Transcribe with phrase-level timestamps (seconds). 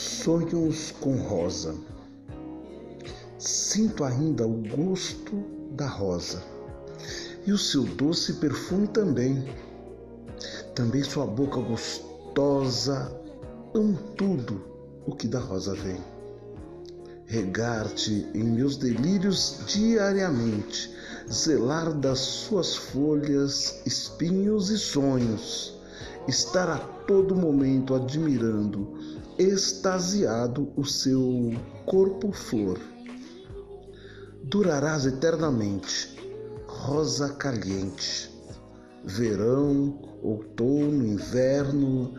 [0.00, 1.74] Sonhos com rosa.
[3.38, 6.42] Sinto ainda o gosto da rosa
[7.46, 9.46] e o seu doce perfume também.
[10.74, 13.14] Também sua boca gostosa,
[13.74, 14.64] amo tudo
[15.04, 16.00] o que da rosa vem.
[17.26, 20.90] Regar-te em meus delírios diariamente,
[21.30, 25.78] zelar das suas folhas, espinhos e sonhos,
[26.26, 29.09] estar a todo momento admirando,
[29.40, 31.54] extasiado o seu
[31.86, 32.78] corpo flor.
[34.44, 36.18] Durarás eternamente,
[36.66, 38.30] rosa caliente,
[39.02, 42.14] verão, outono, inverno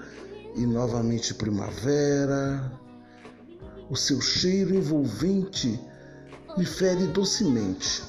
[0.56, 2.72] e novamente primavera.
[3.90, 5.80] O seu cheiro envolvente
[6.58, 8.02] me fere docemente.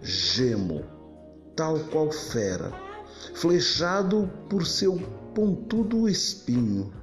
[0.00, 0.84] Gemo,
[1.56, 2.72] tal qual fera,
[3.34, 4.96] flechado por seu
[5.34, 7.01] pontudo espinho,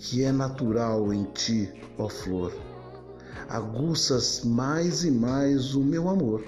[0.00, 2.52] que é natural em ti, ó flor.
[3.48, 6.44] Aguças mais e mais o meu amor.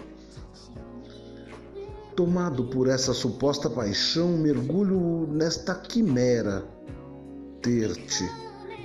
[2.14, 6.64] Tomado por essa suposta paixão, mergulho nesta quimera,
[7.62, 8.28] ter-te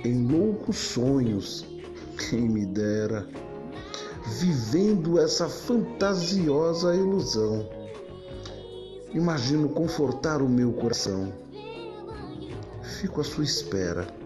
[0.04, 1.66] em loucos sonhos,
[2.16, 3.28] quem me dera,
[4.38, 7.68] vivendo essa fantasiosa ilusão.
[9.12, 11.32] Imagino confortar o meu coração.
[12.82, 14.25] Fico à sua espera.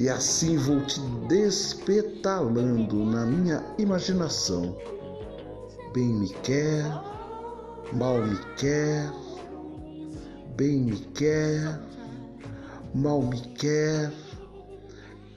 [0.00, 0.98] E assim vou te
[1.28, 4.74] despetalando na minha imaginação.
[5.92, 6.86] Bem me quer,
[7.92, 9.12] mal me quer,
[10.56, 11.78] bem me quer,
[12.94, 14.10] mal me quer.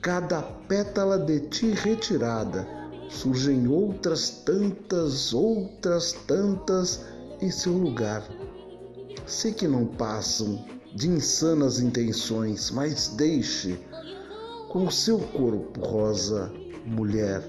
[0.00, 2.66] Cada pétala de ti retirada,
[3.10, 7.04] surgem outras tantas, outras tantas
[7.42, 8.26] em seu lugar.
[9.26, 13.78] Sei que não passam de insanas intenções, mas deixe
[14.74, 16.52] com o seu corpo rosa,
[16.84, 17.44] mulher,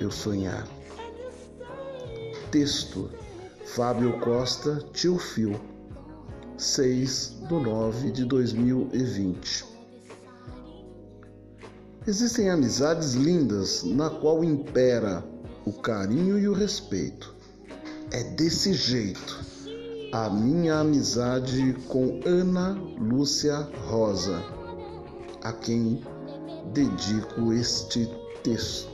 [0.00, 0.66] eu sonhar.
[2.50, 3.10] Texto
[3.66, 5.60] Fábio Costa, Tio Fio,
[6.56, 9.66] 6 de 9 de 2020.
[12.06, 15.22] Existem amizades lindas na qual impera
[15.66, 17.34] o carinho e o respeito.
[18.10, 19.38] É desse jeito
[20.14, 24.63] a minha amizade com Ana Lúcia Rosa,
[25.44, 26.02] a quem
[26.72, 28.08] dedico este
[28.42, 28.93] texto.